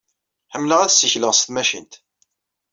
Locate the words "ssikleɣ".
0.93-1.31